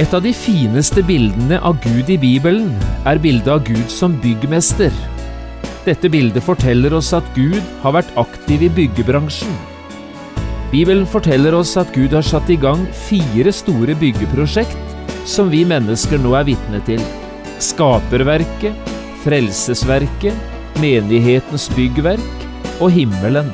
Et 0.00 0.14
av 0.16 0.22
de 0.24 0.30
fineste 0.32 1.02
bildene 1.04 1.58
av 1.60 1.76
Gud 1.84 2.08
i 2.08 2.16
Bibelen 2.16 2.70
er 3.08 3.18
bildet 3.20 3.50
av 3.52 3.66
Gud 3.66 3.90
som 3.92 4.14
byggmester. 4.22 4.94
Dette 5.84 6.08
bildet 6.08 6.44
forteller 6.46 6.94
oss 6.96 7.10
at 7.16 7.26
Gud 7.36 7.58
har 7.82 7.92
vært 7.98 8.14
aktiv 8.22 8.64
i 8.64 8.70
byggebransjen. 8.78 9.52
Bibelen 10.72 11.04
forteller 11.04 11.52
oss 11.58 11.74
at 11.76 11.92
Gud 11.92 12.16
har 12.16 12.24
satt 12.24 12.48
i 12.48 12.56
gang 12.56 12.86
fire 12.96 13.52
store 13.52 13.98
byggeprosjekt 14.00 14.96
som 15.28 15.52
vi 15.52 15.66
mennesker 15.68 16.22
nå 16.22 16.32
er 16.38 16.48
vitne 16.48 16.80
til. 16.88 17.04
Skaperverket, 17.60 18.96
Frelsesverket, 19.20 20.56
Menighetens 20.80 21.68
byggverk 21.76 22.80
og 22.80 22.88
himmelen. 22.96 23.52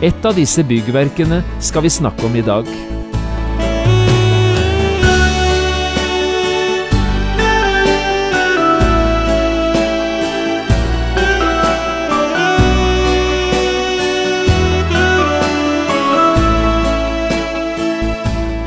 Et 0.00 0.24
av 0.24 0.40
disse 0.40 0.64
byggverkene 0.64 1.44
skal 1.60 1.84
vi 1.84 1.98
snakke 2.00 2.30
om 2.30 2.40
i 2.40 2.48
dag. 2.48 2.95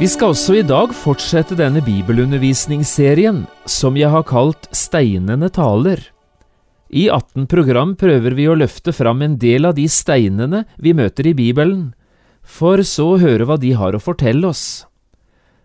Vi 0.00 0.08
skal 0.08 0.32
også 0.32 0.56
i 0.58 0.62
dag 0.66 0.90
fortsette 0.96 1.56
denne 1.58 1.82
bibelundervisningsserien 1.84 3.44
som 3.68 3.96
jeg 3.98 4.10
har 4.10 4.24
kalt 4.26 4.66
Steinene 4.74 5.50
taler. 5.52 6.00
I 6.92 7.06
18 7.08 7.46
program 7.48 7.94
prøver 7.96 8.34
vi 8.36 8.48
å 8.50 8.56
løfte 8.58 8.92
fram 8.96 9.22
en 9.24 9.36
del 9.40 9.68
av 9.68 9.76
de 9.78 9.86
steinene 9.88 10.64
vi 10.76 10.92
møter 10.96 11.28
i 11.30 11.34
Bibelen, 11.38 11.92
for 12.42 12.82
så 12.88 13.12
å 13.14 13.20
høre 13.22 13.46
hva 13.48 13.56
de 13.60 13.72
har 13.78 13.94
å 13.94 14.02
fortelle 14.02 14.50
oss. 14.50 14.84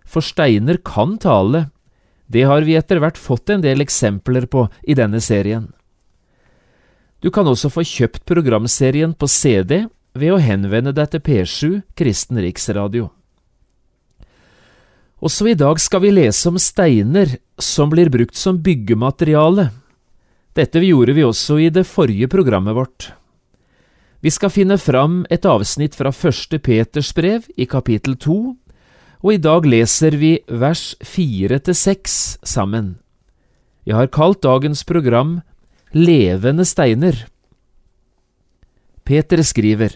For 0.08 0.24
steiner 0.24 0.80
kan 0.86 1.18
tale, 1.20 1.66
det 2.28 2.46
har 2.48 2.64
vi 2.68 2.78
etter 2.80 3.02
hvert 3.04 3.20
fått 3.20 3.52
en 3.52 3.64
del 3.66 3.84
eksempler 3.84 4.48
på 4.52 4.68
i 4.84 4.96
denne 4.96 5.20
serien. 5.24 5.72
Du 7.20 7.32
kan 7.34 7.48
også 7.50 7.72
få 7.74 7.84
kjøpt 7.88 8.28
programserien 8.30 9.18
på 9.18 9.28
CD 9.28 9.88
ved 10.14 10.34
å 10.36 10.42
henvende 10.42 10.94
deg 10.94 11.12
til 11.12 11.24
P7 11.26 11.78
Kristen 11.98 12.40
Riksradio. 12.44 13.10
Også 15.18 15.48
i 15.50 15.56
dag 15.58 15.80
skal 15.82 16.04
vi 16.04 16.14
lese 16.14 16.50
om 16.52 16.60
steiner 16.62 17.40
som 17.58 17.90
blir 17.90 18.12
brukt 18.14 18.38
som 18.38 18.60
byggemateriale. 18.62 19.72
Dette 20.54 20.82
gjorde 20.86 21.16
vi 21.18 21.26
også 21.26 21.58
i 21.62 21.72
det 21.74 21.88
forrige 21.90 22.30
programmet 22.30 22.78
vårt. 22.78 23.10
Vi 24.22 24.30
skal 24.34 24.54
finne 24.54 24.78
fram 24.82 25.24
et 25.34 25.46
avsnitt 25.46 25.98
fra 25.98 26.12
første 26.14 26.60
Peters 26.62 27.12
brev 27.18 27.46
i 27.58 27.66
kapittel 27.70 28.18
to, 28.18 28.58
og 29.26 29.34
i 29.34 29.42
dag 29.42 29.66
leser 29.66 30.18
vi 30.18 30.38
vers 30.48 30.96
fire 31.02 31.60
til 31.66 31.78
seks 31.78 32.38
sammen. 32.46 32.98
Jeg 33.86 33.98
har 33.98 34.14
kalt 34.14 34.44
dagens 34.46 34.84
program 34.86 35.40
Levende 35.96 36.66
steiner. 36.68 37.16
Peter 39.08 39.42
skriver, 39.42 39.96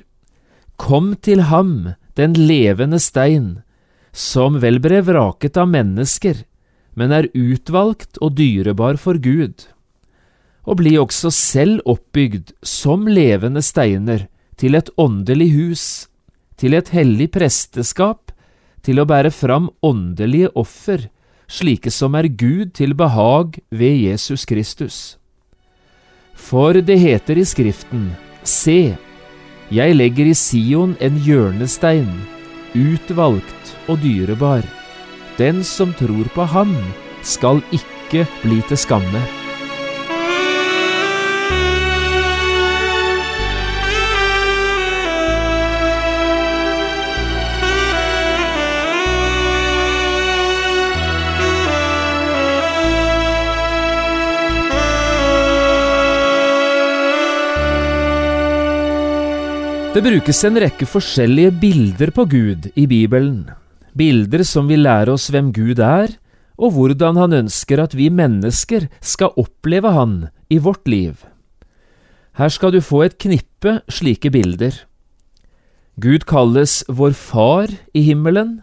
Kom 0.78 1.14
til 1.20 1.44
ham, 1.52 1.94
den 2.16 2.34
levende 2.34 2.98
stein, 2.98 3.60
som 4.12 4.60
vel 4.60 4.80
ble 4.84 5.02
vraket 5.06 5.58
av 5.58 5.70
mennesker, 5.72 6.44
men 6.96 7.14
er 7.16 7.30
utvalgt 7.34 8.20
og 8.20 8.36
dyrebar 8.40 9.00
for 9.00 9.20
Gud, 9.22 9.68
og 10.68 10.82
bli 10.82 10.98
også 11.00 11.32
selv 11.34 11.82
oppbygd 11.90 12.52
som 12.66 13.08
levende 13.08 13.64
steiner 13.64 14.28
til 14.60 14.76
et 14.78 14.92
åndelig 15.00 15.50
hus, 15.56 15.86
til 16.60 16.76
et 16.78 16.92
hellig 16.94 17.32
presteskap, 17.34 18.30
til 18.86 19.02
å 19.02 19.08
bære 19.08 19.32
fram 19.34 19.70
åndelige 19.86 20.52
offer, 20.58 21.08
slike 21.52 21.92
som 21.94 22.16
er 22.18 22.30
Gud 22.30 22.74
til 22.78 22.94
behag 22.98 23.60
ved 23.70 23.98
Jesus 24.06 24.46
Kristus. 24.50 25.00
For 26.34 26.74
det 26.74 26.98
heter 27.00 27.38
i 27.38 27.46
Skriften, 27.46 28.12
Se, 28.44 28.96
jeg 29.72 29.96
legger 29.96 30.32
i 30.32 30.36
Sion 30.38 30.96
en 31.00 31.20
hjørnestein, 31.22 32.10
utvalgt 32.74 33.61
og 33.92 34.00
dyrebar. 34.04 34.66
Den 35.38 35.64
som 35.68 35.94
tror 36.00 36.32
på 36.36 36.48
ham, 36.56 36.74
skal 37.24 37.62
ikke 37.76 38.26
bli 38.42 38.64
til 38.70 38.80
skamme. 38.80 39.22
Det 59.92 60.00
brukes 60.06 60.38
en 60.48 60.56
rekke 60.56 60.86
forskjellige 60.88 61.52
bilder 61.60 62.14
på 62.16 62.24
Gud 62.32 62.70
i 62.80 62.86
Bibelen, 62.88 63.50
bilder 63.98 64.44
som 64.48 64.70
vil 64.72 64.84
lære 64.86 65.14
oss 65.14 65.30
hvem 65.34 65.52
Gud 65.56 65.80
er, 65.80 66.16
og 66.62 66.76
hvordan 66.76 67.18
han 67.18 67.34
ønsker 67.34 67.82
at 67.82 67.96
vi 67.98 68.10
mennesker 68.14 68.88
skal 69.02 69.34
oppleve 69.40 69.92
han 69.96 70.16
i 70.50 70.60
vårt 70.62 70.88
liv. 70.88 71.16
Her 72.38 72.52
skal 72.54 72.72
du 72.72 72.82
få 72.82 73.04
et 73.08 73.18
knippe 73.20 73.80
slike 73.92 74.32
bilder. 74.32 74.76
Gud 76.02 76.26
kalles 76.30 76.82
vår 76.88 77.16
far 77.18 77.72
i 77.94 78.06
himmelen, 78.06 78.62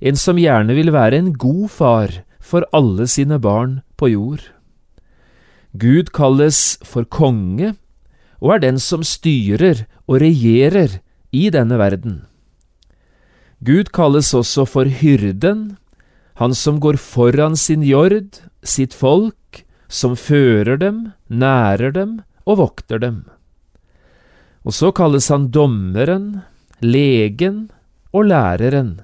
en 0.00 0.16
som 0.16 0.40
gjerne 0.40 0.74
vil 0.76 0.92
være 0.94 1.20
en 1.20 1.32
god 1.38 1.68
far 1.70 2.20
for 2.40 2.66
alle 2.76 3.06
sine 3.08 3.38
barn 3.40 3.80
på 3.96 4.10
jord. 4.12 4.42
Gud 5.74 6.12
kalles 6.14 6.78
for 6.86 7.04
konge, 7.04 7.74
og 8.40 8.56
er 8.56 8.62
den 8.62 8.78
som 8.78 9.02
styrer 9.06 9.86
og 10.06 10.20
regjerer 10.22 11.00
i 11.32 11.48
denne 11.50 11.78
verden. 11.80 12.22
Gud 13.64 13.92
kalles 13.96 14.34
også 14.36 14.66
for 14.68 14.90
hyrden, 14.90 15.76
han 16.36 16.52
som 16.58 16.80
går 16.82 16.98
foran 17.00 17.54
sin 17.56 17.84
jord, 17.86 18.42
sitt 18.60 18.92
folk, 18.92 19.62
som 19.88 20.16
fører 20.18 20.76
dem, 20.80 21.12
nærer 21.30 21.94
dem 21.94 22.18
og 22.44 22.58
vokter 22.60 23.00
dem. 23.00 23.22
Og 24.64 24.74
så 24.74 24.90
kalles 24.96 25.30
han 25.32 25.50
dommeren, 25.54 26.42
legen 26.82 27.68
og 28.12 28.28
læreren. 28.32 28.98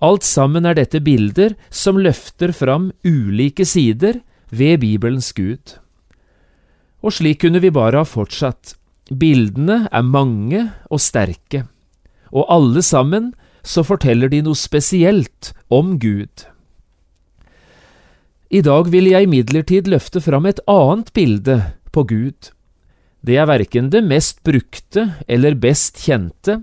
Alt 0.00 0.24
sammen 0.24 0.68
er 0.68 0.78
dette 0.78 1.00
bilder 1.02 1.56
som 1.74 1.98
løfter 1.98 2.54
fram 2.54 2.92
ulike 3.04 3.66
sider 3.66 4.20
ved 4.54 4.80
Bibelens 4.84 5.32
Gud. 5.34 5.74
Og 7.02 7.16
slik 7.18 7.42
kunne 7.42 7.60
vi 7.60 7.74
bare 7.74 8.04
ha 8.04 8.06
fortsatt. 8.06 8.76
Bildene 9.08 9.88
er 9.90 10.04
mange 10.04 10.68
og 10.92 11.00
sterke, 11.02 11.64
og 12.30 12.46
alle 12.52 12.84
sammen 12.84 13.32
så 13.62 13.84
forteller 13.86 14.30
de 14.32 14.42
noe 14.46 14.58
spesielt 14.58 15.52
om 15.68 15.96
Gud. 15.98 16.46
I 18.48 18.62
dag 18.64 18.88
vil 18.88 19.10
jeg 19.10 19.28
imidlertid 19.28 19.90
løfte 19.92 20.22
fram 20.24 20.48
et 20.48 20.60
annet 20.70 21.12
bilde 21.12 21.58
på 21.92 22.06
Gud. 22.08 22.50
Det 23.20 23.36
er 23.36 23.48
verken 23.50 23.90
det 23.92 24.04
mest 24.06 24.40
brukte 24.46 25.10
eller 25.28 25.58
best 25.58 26.00
kjente, 26.06 26.62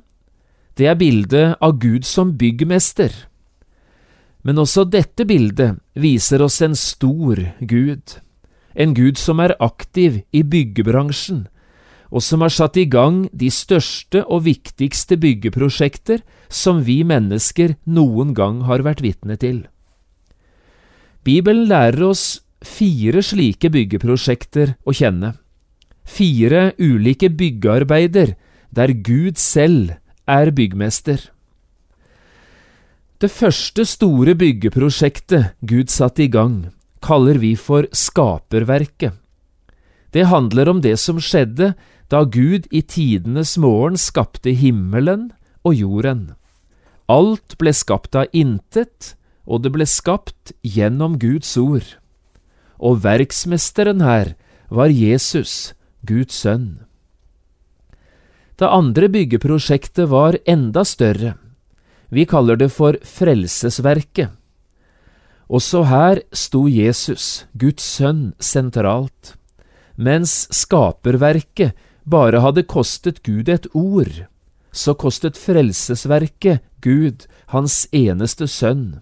det 0.75 0.89
er 0.91 0.97
bildet 0.99 1.55
av 1.63 1.77
Gud 1.79 2.03
som 2.03 2.33
byggmester. 2.35 3.13
Men 4.43 4.59
også 4.59 4.83
dette 4.83 5.23
bildet 5.25 5.79
viser 5.95 6.43
oss 6.43 6.59
en 6.65 6.75
stor 6.75 7.39
Gud 7.63 8.17
en 8.75 8.93
Gud 8.93 9.19
som 9.19 9.39
er 9.39 9.55
aktiv 9.63 10.21
i 10.35 10.43
byggebransjen, 10.43 11.45
og 12.11 12.23
som 12.23 12.43
har 12.43 12.53
satt 12.53 12.77
i 12.77 12.85
gang 12.87 13.25
de 13.33 13.49
største 13.51 14.21
og 14.27 14.45
viktigste 14.45 15.17
byggeprosjekter 15.19 16.21
som 16.55 16.81
vi 16.87 17.01
mennesker 17.07 17.75
noen 17.85 18.33
gang 18.37 18.63
har 18.69 18.85
vært 18.85 19.03
vitne 19.03 19.35
til. 19.41 19.65
Bibelen 21.25 21.67
lærer 21.69 22.05
oss 22.05 22.25
fire 22.65 23.21
slike 23.25 23.69
byggeprosjekter 23.73 24.75
å 24.85 24.93
kjenne, 24.95 25.33
fire 26.05 26.71
ulike 26.79 27.31
byggearbeider 27.33 28.35
der 28.75 28.93
Gud 29.05 29.41
selv 29.41 29.95
er 30.29 30.51
byggmester. 30.55 31.19
Det 33.21 33.31
første 33.31 33.85
store 33.87 34.35
byggeprosjektet 34.37 35.55
Gud 35.65 35.89
satte 35.89 36.25
i 36.25 36.31
gang, 36.31 36.67
kaller 37.01 37.39
vi 37.41 37.53
for 37.55 37.87
skaperverket. 37.95 39.15
Det 40.13 40.27
handler 40.31 40.69
om 40.71 40.81
det 40.83 40.97
som 40.99 41.19
skjedde 41.19 41.73
da 42.11 42.23
Gud 42.23 42.67
i 42.71 42.81
tidenes 42.81 43.55
morgen 43.57 43.97
skapte 43.99 44.53
himmelen 44.55 45.29
og 45.65 45.75
jorden. 45.79 46.35
Alt 47.11 47.57
ble 47.61 47.73
skapt 47.75 48.15
av 48.17 48.31
intet, 48.33 49.13
og 49.45 49.61
det 49.61 49.71
ble 49.75 49.85
skapt 49.85 50.55
gjennom 50.65 51.19
Guds 51.21 51.51
ord. 51.61 51.85
Og 52.81 53.03
verksmesteren 53.05 54.01
her 54.01 54.33
var 54.73 54.89
Jesus, 54.89 55.73
Guds 56.01 56.33
sønn. 56.41 56.85
Det 58.57 58.67
andre 58.71 59.09
byggeprosjektet 59.11 60.09
var 60.09 60.39
enda 60.47 60.85
større. 60.87 61.35
Vi 62.09 62.25
kaller 62.25 62.57
det 62.57 62.71
for 62.73 62.97
Frelsesverket. 63.03 64.31
Også 65.45 65.83
her 65.85 66.23
sto 66.33 66.63
Jesus, 66.65 67.45
Guds 67.53 67.85
sønn, 67.85 68.31
sentralt, 68.41 69.35
mens 69.95 70.47
skaperverket 70.49 71.75
bare 72.05 72.41
hadde 72.41 72.65
kostet 72.65 73.21
Gud 73.25 73.49
et 73.49 73.67
ord, 73.73 74.25
så 74.73 74.95
kostet 74.97 75.37
frelsesverket 75.37 76.63
Gud 76.85 77.25
hans 77.49 77.85
eneste 77.91 78.47
sønn. 78.47 79.01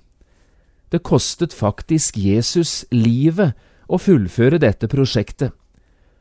Det 0.90 1.04
kostet 1.04 1.54
faktisk 1.54 2.18
Jesus 2.22 2.84
livet 2.94 3.58
å 3.90 4.00
fullføre 4.00 4.60
dette 4.62 4.88
prosjektet, 4.88 5.52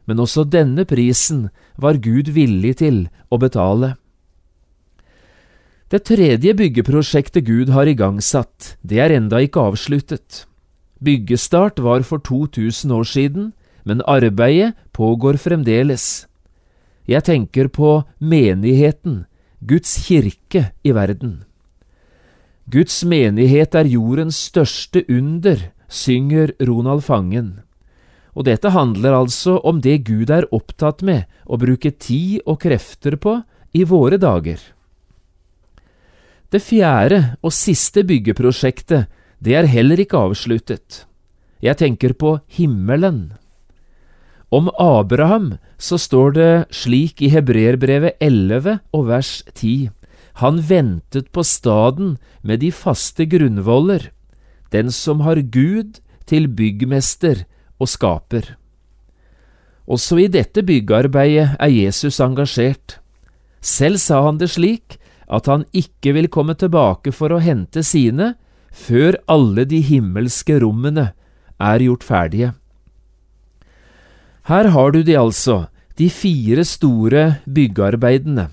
men 0.08 0.20
også 0.22 0.44
denne 0.48 0.84
prisen 0.88 1.50
var 1.78 2.00
Gud 2.02 2.32
villig 2.34 2.78
til 2.82 3.04
å 3.30 3.38
betale. 3.38 3.94
Det 5.92 6.06
tredje 6.08 6.54
byggeprosjektet 6.56 7.44
Gud 7.44 7.68
har 7.76 7.86
igangsatt, 7.86 8.78
det 8.80 9.02
er 9.04 9.12
enda 9.12 9.42
ikke 9.44 9.68
avsluttet. 9.68 10.46
Byggestart 11.04 11.82
var 11.84 12.00
for 12.08 12.22
2000 12.24 12.94
år 12.96 13.04
siden, 13.04 13.52
men 13.84 14.00
arbeidet 14.08 14.72
pågår 14.96 15.36
fremdeles. 15.36 16.24
Jeg 17.04 17.26
tenker 17.26 17.68
på 17.68 18.02
menigheten, 18.18 19.26
Guds 19.60 19.98
kirke 20.06 20.70
i 20.82 20.94
verden. 20.96 21.42
Guds 22.70 23.02
menighet 23.02 23.74
er 23.74 23.88
jordens 23.90 24.38
største 24.50 25.02
under, 25.10 25.58
synger 25.90 26.52
Ronald 26.62 27.02
Fangen. 27.02 27.60
Og 28.38 28.46
dette 28.46 28.70
handler 28.72 29.16
altså 29.16 29.58
om 29.66 29.80
det 29.82 30.04
Gud 30.06 30.30
er 30.30 30.46
opptatt 30.54 31.02
med 31.04 31.26
å 31.44 31.58
bruke 31.60 31.90
tid 31.90 32.40
og 32.46 32.62
krefter 32.62 33.18
på 33.20 33.40
i 33.74 33.82
våre 33.88 34.16
dager. 34.20 34.60
Det 36.52 36.60
fjerde 36.62 37.34
og 37.42 37.52
siste 37.56 38.04
byggeprosjektet, 38.06 39.08
det 39.42 39.56
er 39.58 39.66
heller 39.66 40.00
ikke 40.00 40.20
avsluttet. 40.20 41.06
Jeg 41.62 41.78
tenker 41.80 42.14
på 42.14 42.36
himmelen. 42.52 43.32
Om 44.52 44.68
Abraham 44.78 45.56
så 45.80 45.98
står 45.98 46.34
det 46.36 46.50
slik 46.76 47.22
i 47.24 47.30
Hebreerbrevet 47.32 48.20
11 48.20 48.78
og 48.92 49.06
vers 49.08 49.40
10. 49.54 49.90
Han 50.40 50.60
ventet 50.64 51.32
på 51.32 51.44
staden 51.44 52.16
med 52.42 52.60
de 52.60 52.72
faste 52.72 53.26
grunnvoller, 53.28 54.10
den 54.72 54.90
som 54.92 55.20
har 55.20 55.42
Gud 55.52 56.00
til 56.26 56.48
byggmester 56.48 57.44
og 57.80 57.90
skaper. 57.92 58.54
Også 59.86 60.22
i 60.22 60.28
dette 60.30 60.62
byggearbeidet 60.64 61.56
er 61.60 61.72
Jesus 61.74 62.20
engasjert. 62.22 62.98
Selv 63.60 64.00
sa 64.00 64.22
han 64.24 64.38
det 64.40 64.52
slik 64.54 64.96
at 65.32 65.48
han 65.50 65.66
ikke 65.76 66.14
vil 66.16 66.30
komme 66.32 66.54
tilbake 66.58 67.12
for 67.14 67.32
å 67.34 67.42
hente 67.42 67.84
sine 67.86 68.34
før 68.72 69.18
alle 69.30 69.66
de 69.68 69.82
himmelske 69.84 70.58
rommene 70.62 71.10
er 71.60 71.84
gjort 71.84 72.06
ferdige. 72.06 72.52
Her 74.48 74.72
har 74.74 74.90
du 74.90 75.02
de 75.06 75.14
altså, 75.18 75.66
de 75.98 76.08
fire 76.10 76.64
store 76.66 77.42
byggearbeidene, 77.46 78.48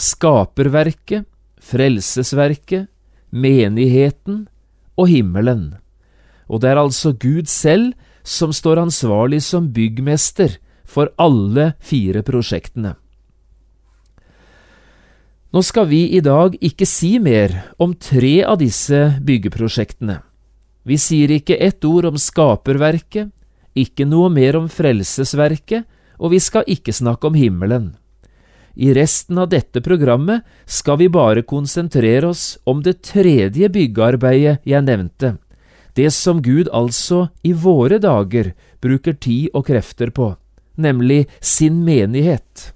skaperverket, 0.00 1.26
frelsesverket, 1.58 2.88
menigheten 3.30 4.46
og 4.98 5.10
himmelen. 5.10 5.74
Og 6.48 6.62
det 6.62 6.70
er 6.72 6.80
altså 6.80 7.12
Gud 7.12 7.50
selv 7.50 7.92
som 8.24 8.52
står 8.52 8.80
ansvarlig 8.82 9.42
som 9.44 9.68
byggmester 9.72 10.56
for 10.88 11.12
alle 11.20 11.72
fire 11.84 12.22
prosjektene. 12.24 12.94
Nå 15.48 15.62
skal 15.64 15.86
vi 15.88 16.02
i 16.12 16.20
dag 16.20 16.58
ikke 16.60 16.86
si 16.88 17.16
mer 17.24 17.54
om 17.80 17.94
tre 17.96 18.42
av 18.44 18.58
disse 18.60 18.98
byggeprosjektene. 19.24 20.18
Vi 20.84 20.96
sier 21.00 21.32
ikke 21.32 21.56
ett 21.56 21.84
ord 21.88 22.10
om 22.10 22.18
skaperverket, 22.20 23.30
ikke 23.76 24.04
noe 24.08 24.28
mer 24.32 24.58
om 24.58 24.68
frelsesverket, 24.68 25.86
og 26.18 26.34
vi 26.34 26.40
skal 26.42 26.68
ikke 26.68 26.92
snakke 26.92 27.30
om 27.30 27.36
himmelen. 27.38 27.94
I 28.78 28.92
resten 28.94 29.38
av 29.42 29.48
dette 29.50 29.80
programmet 29.82 30.46
skal 30.70 31.00
vi 31.00 31.08
bare 31.10 31.42
konsentrere 31.42 32.28
oss 32.30 32.58
om 32.62 32.78
det 32.86 33.00
tredje 33.02 33.66
byggearbeidet 33.74 34.60
jeg 34.62 34.86
nevnte, 34.86 35.32
det 35.98 36.12
som 36.14 36.38
Gud 36.44 36.70
altså 36.70 37.24
i 37.42 37.50
våre 37.58 37.98
dager 37.98 38.52
bruker 38.78 39.18
tid 39.18 39.50
og 39.50 39.66
krefter 39.66 40.14
på, 40.14 40.30
nemlig 40.78 41.24
sin 41.42 41.82
menighet. 41.82 42.70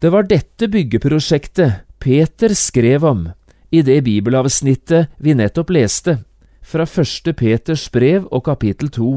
Det 0.00 0.08
var 0.08 0.24
dette 0.24 0.70
byggeprosjektet 0.72 1.84
Peter 2.00 2.56
skrev 2.56 3.04
om 3.04 3.26
i 3.70 3.84
det 3.84 4.00
bibelavsnittet 4.08 5.12
vi 5.20 5.36
nettopp 5.36 5.68
leste, 5.76 6.16
fra 6.64 6.86
første 6.88 7.34
Peters 7.36 7.90
brev 7.92 8.24
og 8.32 8.46
kapittel 8.48 8.88
to. 8.88 9.10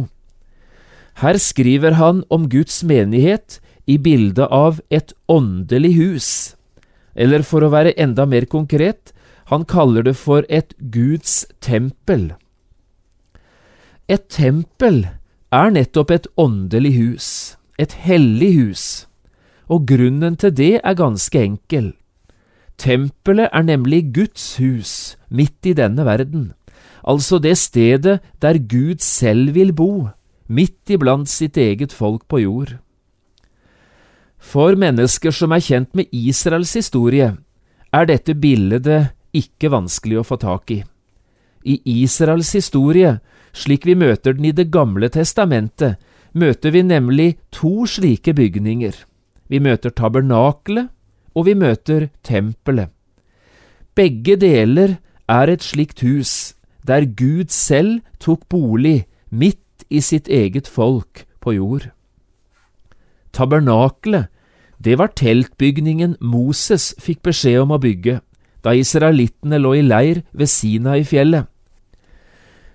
Her 1.23 1.39
skriver 1.39 1.95
han 1.95 2.23
om 2.33 2.49
Guds 2.51 2.81
menighet 2.83 3.61
i 3.87 3.97
bildet 3.97 4.47
av 4.49 4.79
et 4.89 5.13
åndelig 5.27 5.93
hus, 5.97 6.29
eller 7.15 7.43
for 7.45 7.63
å 7.63 7.71
være 7.73 7.95
enda 7.99 8.25
mer 8.25 8.47
konkret, 8.49 9.11
han 9.51 9.65
kaller 9.69 10.05
det 10.07 10.15
for 10.17 10.47
et 10.49 10.73
Guds 10.79 11.43
tempel. 11.61 12.31
Et 14.07 14.23
tempel 14.31 15.03
er 15.53 15.73
nettopp 15.75 16.11
et 16.11 16.29
åndelig 16.39 16.93
hus, 16.97 17.27
et 17.77 17.93
hellig 18.05 18.53
hus 18.57 18.85
og 19.73 19.87
grunnen 19.87 20.35
til 20.39 20.53
det 20.55 20.73
er 20.83 20.97
ganske 20.97 21.39
enkel. 21.39 21.93
Tempelet 22.77 23.49
er 23.53 23.63
nemlig 23.63 24.13
Guds 24.13 24.57
hus 24.57 25.15
midt 25.29 25.65
i 25.65 25.75
denne 25.77 26.05
verden, 26.05 26.53
altså 27.03 27.39
det 27.39 27.57
stedet 27.57 28.19
der 28.41 28.57
Gud 28.57 28.99
selv 28.99 29.53
vil 29.55 29.73
bo, 29.73 30.09
midt 30.47 30.89
iblant 30.89 31.29
sitt 31.29 31.57
eget 31.57 31.93
folk 31.93 32.27
på 32.27 32.43
jord. 32.43 32.77
For 34.43 34.75
mennesker 34.75 35.31
som 35.31 35.53
er 35.55 35.63
kjent 35.63 35.93
med 35.95 36.11
Israels 36.11 36.73
historie, 36.75 37.31
er 37.93 38.09
dette 38.09 38.35
bildet 38.35 38.89
ikke 39.33 39.71
vanskelig 39.71 40.19
å 40.19 40.25
få 40.27 40.37
tak 40.41 40.73
i. 40.75 40.81
I 41.63 41.79
Israels 42.03 42.51
historie, 42.53 43.15
slik 43.55 43.87
vi 43.87 43.95
møter 43.95 44.35
den 44.35 44.49
i 44.49 44.51
Det 44.51 44.67
gamle 44.73 45.07
testamentet, 45.09 45.95
møter 46.33 46.73
vi 46.75 46.83
nemlig 46.83 47.37
to 47.55 47.85
slike 47.87 48.33
bygninger. 48.35 48.93
Vi 49.47 49.59
møter 49.63 49.93
tabernakelet, 49.95 50.89
og 51.33 51.47
vi 51.47 51.55
møter 51.57 52.09
tempelet. 52.21 52.91
Begge 53.95 54.35
deler 54.37 54.97
er 55.29 55.49
et 55.49 55.63
slikt 55.63 56.01
hus, 56.01 56.53
der 56.85 57.05
Gud 57.05 57.49
selv 57.49 58.01
tok 58.19 58.49
bolig 58.49 59.05
midt 59.29 59.85
i 59.89 60.01
sitt 60.01 60.27
eget 60.27 60.67
folk 60.67 61.25
på 61.41 61.55
jord. 61.55 61.89
Tabernakelet, 63.33 64.29
det 64.83 64.97
var 64.99 65.13
teltbygningen 65.15 66.17
Moses 66.19 66.91
fikk 66.99 67.21
beskjed 67.29 67.61
om 67.63 67.73
å 67.75 67.81
bygge 67.81 68.19
da 68.63 68.73
israelittene 68.75 69.59
lå 69.59 69.73
i 69.79 69.83
leir 69.83 70.23
ved 70.31 70.49
Sina 70.51 70.95
i 70.99 71.03
fjellet. 71.07 71.47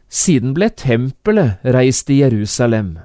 Siden 0.08 0.54
ble 0.56 0.70
tempelet 0.72 1.64
reist 1.64 2.08
i 2.12 2.20
Jerusalem. 2.22 2.96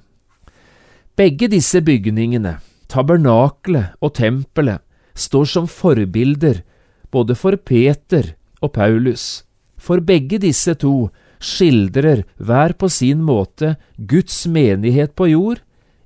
Begge 1.20 1.50
disse 1.52 1.82
bygningene, 1.84 2.58
tabernaklet 2.92 3.96
og 4.04 4.16
tempelet 4.20 4.84
står 5.16 5.50
som 5.52 5.68
forbilder 5.68 6.64
både 7.12 7.36
for 7.38 7.60
Peter 7.60 8.34
og 8.64 8.74
Paulus, 8.76 9.44
for 9.78 10.00
begge 10.00 10.40
disse 10.42 10.74
to 10.80 11.12
skildrer 11.44 12.24
hver 12.40 12.74
på 12.80 12.88
sin 12.90 13.22
måte 13.24 13.76
Guds 14.00 14.46
menighet 14.48 15.12
på 15.16 15.28
jord 15.34 15.60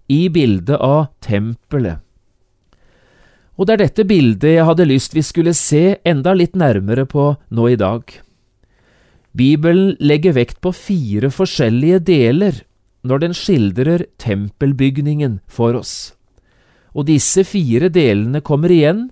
i 0.09 0.27
bildet 0.33 0.81
av 0.81 1.07
tempelet. 1.21 2.01
Og 3.57 3.65
det 3.65 3.75
er 3.75 3.83
dette 3.85 4.05
bildet 4.05 4.53
jeg 4.53 4.67
hadde 4.69 4.85
lyst 4.85 5.15
vi 5.17 5.25
skulle 5.25 5.55
se 5.57 5.97
enda 6.05 6.35
litt 6.37 6.55
nærmere 6.55 7.07
på 7.09 7.31
nå 7.49 7.69
i 7.73 7.79
dag. 7.79 8.03
Bibelen 9.37 9.95
legger 9.99 10.37
vekt 10.37 10.61
på 10.61 10.73
fire 10.73 11.31
forskjellige 11.33 12.03
deler 12.05 12.61
når 13.07 13.25
den 13.25 13.33
skildrer 13.37 14.05
tempelbygningen 14.21 15.41
for 15.49 15.77
oss 15.77 15.97
og 16.97 17.05
disse 17.05 17.45
fire 17.45 17.91
delene 17.93 18.41
kommer 18.41 18.73
igjen 18.73 19.07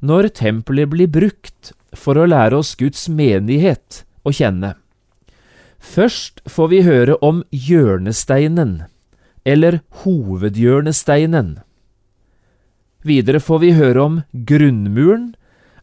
når 0.00 0.30
tempelet 0.38 0.88
blir 0.88 1.10
brukt 1.12 1.74
for 1.96 2.16
å 2.16 2.28
lære 2.28 2.56
oss 2.56 2.74
Guds 2.80 3.08
menighet 3.12 4.02
å 4.24 4.32
kjenne. 4.32 4.74
Først 5.78 6.40
får 6.48 6.70
vi 6.72 6.80
høre 6.86 7.18
om 7.24 7.42
hjørnesteinen, 7.54 8.88
eller 9.44 9.80
hovedhjørnesteinen. 10.02 11.58
Videre 13.06 13.38
får 13.40 13.62
vi 13.62 13.74
høre 13.78 14.02
om 14.02 14.18
grunnmuren, 14.32 15.32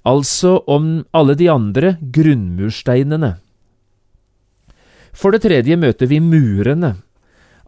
altså 0.05 0.59
om 0.67 1.05
alle 1.15 1.35
de 1.39 1.47
andre 1.49 1.95
grunnmursteinene. 1.99 3.35
For 5.15 5.31
det 5.31 5.45
tredje 5.45 5.77
møter 5.79 6.11
vi 6.11 6.19
murene, 6.19 6.97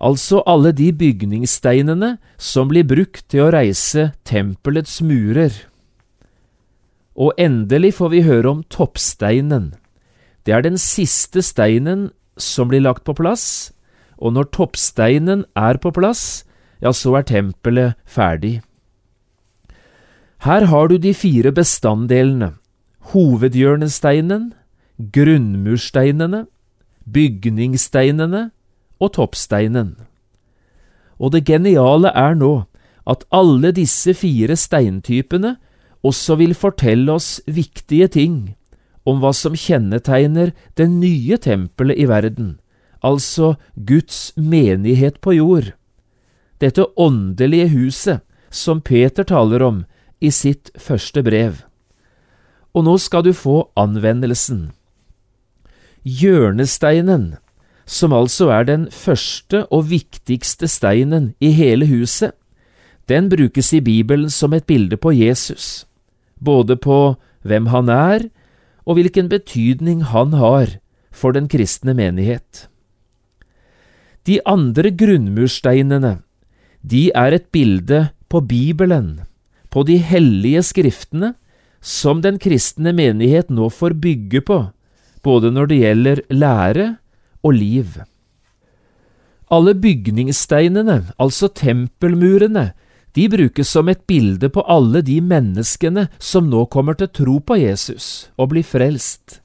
altså 0.03 0.43
alle 0.45 0.73
de 0.75 0.91
bygningssteinene 0.93 2.17
som 2.37 2.67
blir 2.69 2.85
brukt 2.85 3.23
til 3.31 3.45
å 3.45 3.51
reise 3.55 4.11
tempelets 4.27 4.99
murer. 5.01 5.55
Og 7.17 7.33
endelig 7.39 7.95
får 7.97 8.13
vi 8.13 8.25
høre 8.27 8.51
om 8.51 8.61
toppsteinen. 8.69 9.71
Det 10.45 10.53
er 10.53 10.61
den 10.67 10.77
siste 10.77 11.41
steinen 11.41 12.09
som 12.37 12.69
blir 12.69 12.83
lagt 12.83 13.07
på 13.07 13.15
plass, 13.17 13.71
og 14.19 14.35
når 14.35 14.51
toppsteinen 14.53 15.45
er 15.57 15.79
på 15.81 15.89
plass, 15.95 16.43
ja, 16.83 16.91
så 16.93 17.15
er 17.17 17.25
tempelet 17.25 17.97
ferdig. 18.05 18.59
Her 20.45 20.65
har 20.69 20.87
du 20.87 20.97
de 20.97 21.13
fire 21.13 21.51
bestanddelene, 21.51 22.53
hovedhjørnesteinen, 23.13 24.51
grunnmursteinene, 24.97 26.45
bygningssteinene 27.13 28.49
og 28.99 29.13
toppsteinen. 29.17 29.95
Og 31.17 31.33
det 31.33 31.45
geniale 31.47 32.11
er 32.13 32.37
nå 32.37 32.67
at 33.07 33.25
alle 33.33 33.71
disse 33.71 34.13
fire 34.13 34.55
steintypene 34.59 35.55
også 36.05 36.37
vil 36.37 36.53
fortelle 36.53 37.11
oss 37.17 37.39
viktige 37.47 38.07
ting 38.13 38.37
om 39.07 39.21
hva 39.23 39.31
som 39.33 39.55
kjennetegner 39.55 40.51
det 40.77 40.89
nye 40.91 41.37
tempelet 41.41 41.97
i 41.97 42.07
verden, 42.09 42.57
altså 43.01 43.55
Guds 43.75 44.33
menighet 44.35 45.21
på 45.23 45.37
jord. 45.37 45.71
Dette 46.61 46.85
åndelige 46.97 47.69
huset 47.71 48.23
som 48.51 48.81
Peter 48.81 49.23
taler 49.27 49.63
om 49.63 49.85
i 50.21 50.31
sitt 50.33 50.71
første 50.79 51.23
brev. 51.23 51.61
Og 52.73 52.85
nå 52.85 52.97
skal 53.01 53.25
du 53.25 53.33
få 53.33 53.69
anvendelsen. 53.77 54.71
Hjørnesteinen, 56.03 57.35
som 57.85 58.13
altså 58.13 58.49
er 58.53 58.67
den 58.67 58.87
første 58.91 59.65
og 59.73 59.89
viktigste 59.91 60.67
steinen 60.67 61.33
i 61.39 61.51
hele 61.55 61.87
huset, 61.89 62.33
den 63.07 63.29
brukes 63.31 63.71
i 63.73 63.79
Bibelen 63.79 64.29
som 64.29 64.53
et 64.53 64.65
bilde 64.67 64.97
på 64.99 65.13
Jesus, 65.15 65.85
både 66.43 66.75
på 66.75 67.15
hvem 67.47 67.69
han 67.71 67.89
er, 67.89 68.27
og 68.83 68.99
hvilken 68.99 69.29
betydning 69.31 70.03
han 70.11 70.33
har 70.35 70.77
for 71.11 71.35
den 71.35 71.47
kristne 71.47 71.95
menighet. 71.95 72.67
De 74.27 74.39
andre 74.45 74.91
grunnmursteinene, 74.91 76.17
de 76.83 77.07
er 77.15 77.35
et 77.35 77.47
bilde 77.51 78.09
på 78.27 78.41
Bibelen, 78.43 79.21
på 79.73 79.83
de 79.87 79.97
hellige 80.01 80.63
skriftene, 80.63 81.33
som 81.81 82.21
den 82.23 82.39
kristne 82.41 82.93
menighet 82.95 83.51
nå 83.53 83.69
får 83.69 83.95
bygge 84.01 84.41
på, 84.47 84.59
både 85.23 85.51
når 85.53 85.69
det 85.69 85.79
gjelder 85.81 86.21
lære 86.33 86.87
og 87.43 87.53
liv. 87.55 87.97
Alle 89.47 89.73
bygningssteinene, 89.79 91.13
altså 91.15 91.47
tempelmurene, 91.47 92.71
de 93.15 93.25
brukes 93.31 93.69
som 93.71 93.87
et 93.89 94.03
bilde 94.05 94.49
på 94.53 94.61
alle 94.69 95.01
de 95.01 95.17
menneskene 95.23 96.07
som 96.19 96.49
nå 96.51 96.65
kommer 96.69 96.97
til 96.99 97.09
tro 97.09 97.37
på 97.39 97.57
Jesus 97.57 98.29
og 98.37 98.51
blir 98.51 98.67
frelst. 98.67 99.39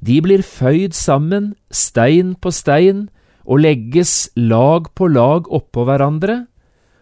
De 0.00 0.20
blir 0.22 0.44
føyd 0.46 0.94
sammen, 0.94 1.52
stein 1.74 2.36
på 2.38 2.52
stein, 2.54 3.08
og 3.48 3.64
legges 3.64 4.28
lag 4.36 4.88
på 4.94 5.08
lag 5.10 5.48
oppå 5.50 5.84
hverandre, 5.88 6.44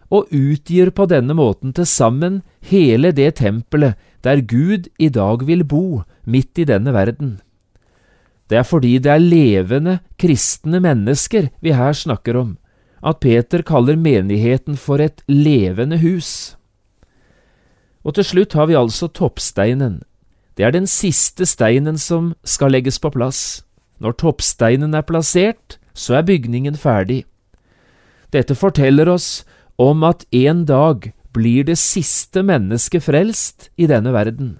og 0.09 0.29
utgir 0.31 0.91
på 0.95 1.07
denne 1.09 1.35
måten 1.35 1.73
til 1.75 1.87
sammen 1.87 2.41
hele 2.63 3.11
det 3.11 3.35
tempelet 3.41 3.97
der 4.23 4.41
Gud 4.41 4.87
i 4.99 5.09
dag 5.09 5.43
vil 5.47 5.63
bo 5.63 6.03
midt 6.25 6.59
i 6.59 6.67
denne 6.67 6.93
verden. 6.95 7.37
Det 8.47 8.57
er 8.61 8.63
fordi 8.63 8.97
det 9.03 9.11
er 9.11 9.23
levende, 9.23 9.99
kristne 10.19 10.79
mennesker 10.79 11.49
vi 11.61 11.75
her 11.75 11.93
snakker 11.93 12.37
om, 12.39 12.57
at 13.03 13.19
Peter 13.19 13.61
kaller 13.61 13.99
menigheten 13.99 14.77
for 14.79 15.03
et 15.03 15.21
levende 15.27 15.99
hus. 15.99 16.55
Og 18.07 18.15
til 18.15 18.23
slutt 18.23 18.53
har 18.55 18.69
vi 18.71 18.79
altså 18.79 19.07
toppsteinen. 19.11 19.99
Det 20.55 20.65
er 20.65 20.71
den 20.71 20.87
siste 20.87 21.45
steinen 21.45 21.99
som 21.99 22.33
skal 22.47 22.71
legges 22.71 22.99
på 22.99 23.11
plass. 23.11 23.65
Når 23.99 24.15
toppsteinen 24.21 24.95
er 24.95 25.03
plassert, 25.03 25.77
så 25.93 26.17
er 26.17 26.27
bygningen 26.27 26.77
ferdig. 26.79 27.25
Dette 28.31 28.55
forteller 28.55 29.09
oss 29.11 29.43
om 29.77 30.03
at 30.03 30.25
en 30.33 30.65
dag 30.65 31.11
blir 31.33 31.67
det 31.67 31.77
siste 31.77 32.41
mennesket 32.45 33.05
frelst 33.05 33.69
i 33.77 33.87
denne 33.89 34.13
verden. 34.13 34.57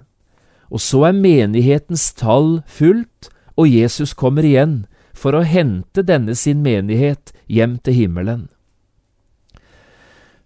Og 0.70 0.82
så 0.84 1.08
er 1.08 1.16
menighetens 1.16 2.12
tall 2.14 2.60
fullt, 2.66 3.30
og 3.58 3.66
Jesus 3.66 4.14
kommer 4.14 4.46
igjen 4.46 4.84
for 5.18 5.34
å 5.34 5.42
hente 5.42 6.04
denne 6.06 6.36
sin 6.38 6.62
menighet 6.62 7.32
hjem 7.50 7.78
til 7.82 7.96
himmelen. 7.96 8.46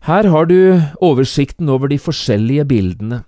Her 0.09 0.27
har 0.33 0.49
du 0.51 0.83
oversikten 1.05 1.69
over 1.71 1.91
de 1.93 1.99
forskjellige 2.01 2.65
bildene, 2.71 3.23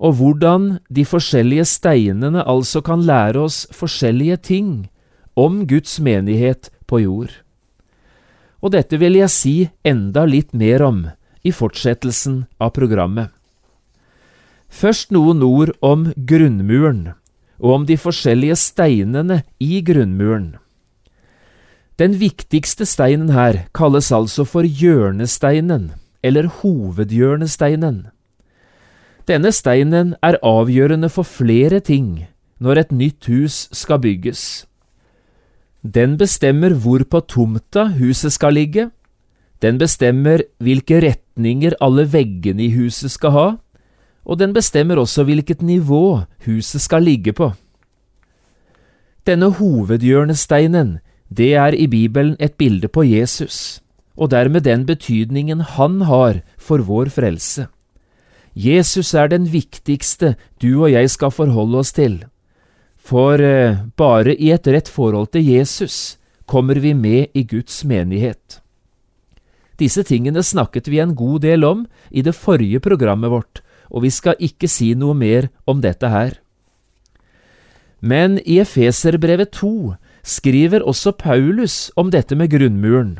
og 0.00 0.18
hvordan 0.18 0.80
de 0.88 1.04
forskjellige 1.04 1.64
steinene 1.68 2.42
altså 2.44 2.82
kan 2.84 3.04
lære 3.04 3.40
oss 3.40 3.66
forskjellige 3.76 4.36
ting 4.50 4.72
om 5.36 5.66
Guds 5.68 6.00
menighet 6.00 6.68
på 6.88 7.04
jord. 7.04 7.30
Og 8.60 8.74
dette 8.74 8.98
vil 9.00 9.16
jeg 9.16 9.32
si 9.32 9.56
enda 9.84 10.26
litt 10.28 10.52
mer 10.52 10.84
om 10.84 11.04
i 11.42 11.52
fortsettelsen 11.52 12.44
av 12.60 12.74
programmet. 12.76 13.30
Først 14.70 15.10
noen 15.10 15.42
ord 15.42 15.72
om 15.82 16.10
grunnmuren, 16.14 17.14
og 17.60 17.70
om 17.74 17.86
de 17.88 17.96
forskjellige 18.00 18.56
steinene 18.56 19.42
i 19.60 19.80
grunnmuren. 19.84 20.54
Den 22.00 22.14
viktigste 22.20 22.86
steinen 22.88 23.32
her 23.34 23.66
kalles 23.76 24.08
altså 24.12 24.46
for 24.48 24.64
hjørnesteinen, 24.64 25.90
eller 26.24 26.48
hovedhjørnesteinen. 26.60 28.06
Denne 29.28 29.52
steinen 29.52 30.14
er 30.24 30.40
avgjørende 30.42 31.10
for 31.12 31.28
flere 31.28 31.80
ting 31.80 32.26
når 32.60 32.84
et 32.84 32.92
nytt 32.92 33.28
hus 33.28 33.68
skal 33.72 34.00
bygges. 34.00 34.64
Den 35.82 36.18
bestemmer 36.20 36.74
hvor 36.76 37.00
på 37.08 37.20
tomta 37.24 37.86
huset 37.96 38.34
skal 38.34 38.52
ligge, 38.52 38.90
den 39.62 39.78
bestemmer 39.80 40.42
hvilke 40.60 41.00
retninger 41.00 41.76
alle 41.80 42.04
veggene 42.12 42.66
i 42.66 42.74
huset 42.74 43.12
skal 43.12 43.32
ha, 43.32 43.48
og 44.24 44.38
den 44.38 44.52
bestemmer 44.52 45.00
også 45.00 45.24
hvilket 45.24 45.62
nivå 45.62 46.22
huset 46.44 46.84
skal 46.84 47.02
ligge 47.02 47.32
på. 47.32 47.52
Denne 49.26 49.50
hovedhjørnesteinen, 49.56 50.98
det 51.28 51.54
er 51.54 51.72
i 51.72 51.86
Bibelen 51.86 52.36
et 52.40 52.54
bilde 52.60 52.88
på 52.88 53.04
Jesus, 53.04 53.80
og 54.16 54.30
dermed 54.30 54.60
den 54.60 54.84
betydningen 54.86 55.60
han 55.60 56.00
har 56.02 56.42
for 56.58 56.84
vår 56.84 57.08
frelse. 57.08 57.68
Jesus 58.54 59.14
er 59.14 59.28
den 59.28 59.46
viktigste 59.52 60.34
du 60.60 60.82
og 60.82 60.92
jeg 60.92 61.10
skal 61.10 61.30
forholde 61.30 61.78
oss 61.78 61.92
til, 61.92 62.24
for 63.00 63.40
eh, 63.40 63.80
bare 63.96 64.34
i 64.36 64.52
et 64.54 64.66
rett 64.68 64.88
forhold 64.88 65.32
til 65.34 65.46
Jesus 65.46 66.18
kommer 66.50 66.80
vi 66.82 66.92
med 66.94 67.30
i 67.34 67.44
Guds 67.46 67.82
menighet. 67.84 68.60
Disse 69.80 70.04
tingene 70.04 70.42
snakket 70.44 70.90
vi 70.90 71.00
en 71.00 71.14
god 71.16 71.40
del 71.46 71.64
om 71.64 71.86
i 72.10 72.22
det 72.22 72.36
forrige 72.36 72.82
programmet 72.84 73.32
vårt, 73.32 73.62
og 73.88 74.04
vi 74.04 74.10
skal 74.12 74.38
ikke 74.38 74.68
si 74.68 74.92
noe 74.94 75.16
mer 75.16 75.48
om 75.66 75.80
dette 75.80 76.10
her. 76.10 76.36
Men 78.00 78.38
i 78.44 78.60
Efeserbrevet 78.60 79.52
2 79.56 79.94
skriver 80.24 80.84
også 80.84 81.12
Paulus 81.16 81.90
om 81.96 82.12
dette 82.12 82.36
med 82.36 82.52
grunnmuren. 82.52 83.18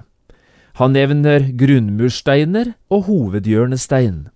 Han 0.80 0.94
nevner 0.96 1.50
grunnmursteiner 1.56 2.74
og 2.92 3.08
hovedhjørnestein. 3.08 4.28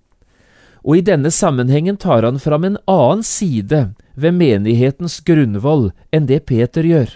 Og 0.84 1.00
i 1.00 1.04
denne 1.04 1.30
sammenhengen 1.32 1.96
tar 1.96 2.26
han 2.26 2.40
fram 2.40 2.64
en 2.68 2.80
annen 2.90 3.24
side 3.24 3.94
ved 4.14 4.37
menighetens 4.38 5.21
grunnvoll 5.26 5.90
enn 6.14 6.28
det 6.30 6.44
Peter 6.49 6.87
gjør, 6.87 7.11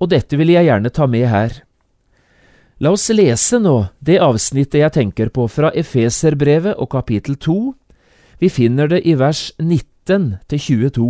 og 0.00 0.10
dette 0.12 0.38
vil 0.40 0.52
jeg 0.54 0.68
gjerne 0.68 0.92
ta 0.92 1.06
med 1.10 1.28
her. 1.30 1.60
La 2.82 2.90
oss 2.94 3.06
lese 3.14 3.60
nå 3.62 3.76
det 4.04 4.18
avsnittet 4.24 4.80
jeg 4.80 4.94
tenker 4.96 5.30
på 5.32 5.46
fra 5.48 5.70
Efeserbrevet 5.76 6.74
og 6.74 6.90
kapittel 6.96 7.38
2. 7.38 7.58
Vi 8.42 8.50
finner 8.50 8.90
det 8.90 9.04
i 9.06 9.14
vers 9.16 9.52
19 9.62 10.40
til 10.50 10.60
22. 10.60 11.06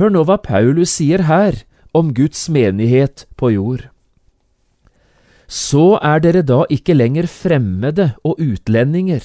Hør 0.00 0.12
nå 0.12 0.24
hva 0.26 0.40
Paulus 0.42 0.96
sier 0.98 1.24
her 1.30 1.62
om 1.96 2.12
Guds 2.14 2.48
menighet 2.50 3.26
på 3.38 3.52
jord. 3.54 3.86
Så 5.50 5.98
er 5.98 6.22
dere 6.22 6.42
da 6.46 6.62
ikke 6.70 6.94
lenger 6.94 7.26
fremmede 7.30 8.12
og 8.22 8.38
utlendinger, 8.38 9.22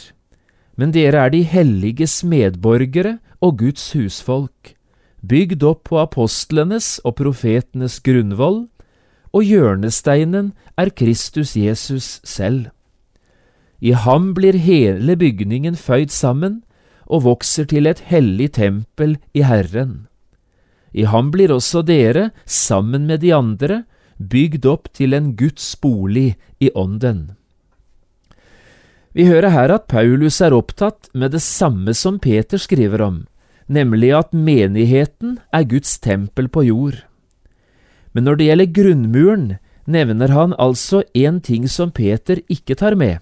men 0.76 0.94
dere 0.94 1.28
er 1.28 1.34
de 1.34 1.44
helliges 1.46 2.24
medborgere 2.26 3.20
og 3.46 3.60
Guds 3.62 3.92
husfolk, 3.94 4.74
bygd 5.22 5.64
opp 5.66 5.86
på 5.90 6.00
apostlenes 6.02 6.96
og 7.06 7.20
profetenes 7.20 8.00
grunnvoll, 8.06 8.66
og 9.36 9.46
hjørnesteinen 9.46 10.54
er 10.80 10.92
Kristus 10.96 11.54
Jesus 11.60 12.20
selv. 12.26 12.72
I 13.84 13.92
ham 14.06 14.32
blir 14.34 14.58
hele 14.58 15.18
bygningen 15.20 15.76
føyd 15.78 16.14
sammen 16.14 16.64
og 17.06 17.26
vokser 17.28 17.68
til 17.70 17.86
et 17.86 18.02
hellig 18.10 18.54
tempel 18.58 19.18
i 19.36 19.44
Herren. 19.46 20.08
I 20.96 21.06
ham 21.12 21.30
blir 21.34 21.52
også 21.52 21.84
dere, 21.86 22.32
sammen 22.46 23.06
med 23.06 23.22
de 23.22 23.34
andre, 23.36 23.84
bygd 24.18 24.66
opp 24.66 24.88
til 24.96 25.14
en 25.14 25.34
Guds 25.36 25.76
bolig 25.76 26.38
i 26.64 26.72
ånden. 26.74 27.36
Vi 29.16 29.28
hører 29.28 29.52
her 29.52 29.72
at 29.76 29.88
Paulus 29.92 30.42
er 30.44 30.56
opptatt 30.56 31.12
med 31.14 31.36
det 31.36 31.44
samme 31.44 31.94
som 31.96 32.18
Peter 32.20 32.60
skriver 32.60 33.04
om, 33.04 33.26
nemlig 33.68 34.12
at 34.16 34.34
menigheten 34.34 35.40
er 35.54 35.68
Guds 35.70 35.98
tempel 36.00 36.48
på 36.50 36.66
jord. 36.68 37.02
Men 38.14 38.28
når 38.28 38.40
det 38.40 38.48
gjelder 38.50 38.74
grunnmuren, 38.78 39.48
nevner 39.86 40.32
han 40.34 40.54
altså 40.58 41.04
en 41.14 41.42
ting 41.42 41.68
som 41.70 41.92
Peter 41.92 42.42
ikke 42.50 42.78
tar 42.78 42.96
med. 42.96 43.20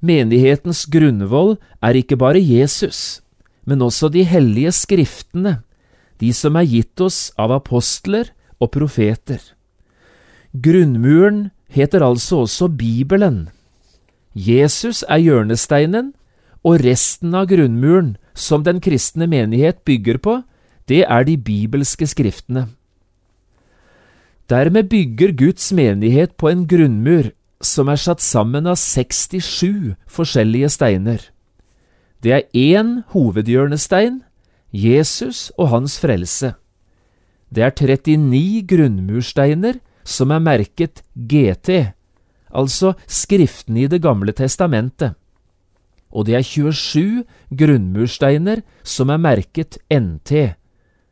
Menighetens 0.00 0.84
grunnvoll 0.86 1.56
er 1.82 1.96
ikke 1.96 2.18
bare 2.20 2.40
Jesus, 2.40 3.20
men 3.64 3.82
også 3.82 4.08
de 4.12 4.24
hellige 4.28 4.72
skriftene, 4.72 5.60
de 6.20 6.32
som 6.32 6.56
er 6.56 6.68
gitt 6.68 7.00
oss 7.00 7.32
av 7.40 7.52
apostler 7.52 8.30
og 8.60 8.72
profeter. 8.76 9.40
Grunnmuren 10.52 11.50
heter 11.68 12.04
altså 12.04 12.44
også 12.44 12.68
Bibelen. 12.68 13.48
Jesus 14.32 15.02
er 15.08 15.20
hjørnesteinen, 15.20 16.12
og 16.64 16.82
resten 16.82 17.34
av 17.36 17.48
grunnmuren 17.50 18.16
som 18.36 18.62
den 18.62 18.82
kristne 18.84 19.26
menighet 19.26 19.80
bygger 19.88 20.20
på, 20.20 20.42
det 20.86 21.02
er 21.08 21.24
de 21.26 21.36
bibelske 21.40 22.06
skriftene. 22.06 22.68
Dermed 24.46 24.90
bygger 24.92 25.32
Guds 25.34 25.72
menighet 25.72 26.36
på 26.38 26.52
en 26.52 26.66
grunnmur 26.68 27.32
som 27.64 27.88
er 27.90 27.98
satt 27.98 28.22
sammen 28.22 28.68
av 28.68 28.76
67 28.78 29.96
forskjellige 30.06 30.70
steiner. 30.70 31.18
Det 32.22 32.32
er 32.32 32.46
én 32.54 33.00
hovedhjørnestein, 33.10 34.20
Jesus 34.70 35.50
og 35.58 35.72
hans 35.72 35.98
frelse. 35.98 36.54
Det 37.50 37.64
er 37.64 37.74
39 37.74 38.62
grunnmursteiner 38.68 39.80
som 40.06 40.30
er 40.30 40.42
merket 40.42 41.02
GT, 41.14 41.92
altså 42.50 42.94
Skriftene 43.06 43.84
i 43.84 43.90
Det 43.90 44.02
gamle 44.02 44.32
testamentet, 44.32 45.14
og 46.10 46.28
det 46.28 46.36
er 46.38 46.46
27 46.46 47.24
grunnmursteiner 47.58 48.62
som 48.86 49.10
er 49.10 49.22
merket 49.22 49.78
NT, 49.92 50.56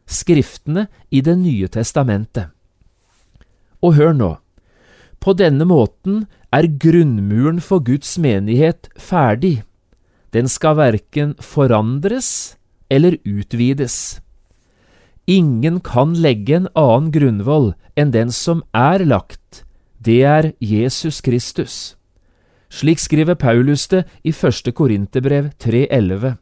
Skriftene 0.05 0.87
i 1.09 1.23
Det 1.25 1.37
nye 1.41 1.69
testamentet. 1.73 2.51
Og 3.81 3.95
hør 3.97 4.13
nå, 4.13 4.33
på 5.21 5.33
denne 5.33 5.65
måten 5.65 6.27
er 6.53 6.69
grunnmuren 6.69 7.63
for 7.65 7.81
Guds 7.81 8.19
menighet 8.21 8.91
ferdig. 9.01 9.63
Den 10.37 10.49
skal 10.49 10.77
verken 10.77 11.33
forandres 11.41 12.59
eller 12.93 13.17
utvides. 13.25 14.21
Ingen 15.27 15.81
kan 15.81 16.13
legge 16.21 16.59
en 16.59 16.69
annen 16.77 17.09
grunnvoll 17.15 17.73
enn 17.97 18.13
den 18.13 18.33
som 18.35 18.61
er 18.77 19.07
lagt, 19.09 19.65
det 19.97 20.21
er 20.29 20.53
Jesus 20.61 21.23
Kristus. 21.25 21.97
Slik 22.75 22.99
skriver 22.99 23.37
Paulus 23.39 23.87
det 23.93 24.03
i 24.27 24.33
første 24.35 24.73
Korinterbrev 24.75 25.53
3,11. 25.63 26.35